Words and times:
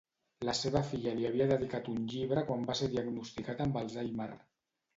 La 0.47 0.53
seva 0.59 0.79
filla 0.91 1.13
li 1.19 1.27
havia 1.29 1.47
dedicat 1.51 1.91
un 1.93 2.01
llibre 2.15 2.45
quan 2.49 2.67
va 2.73 2.79
ser 2.81 2.89
diagnosticat 2.97 3.65
amb 3.69 3.81
Alzheimer. 3.85 4.31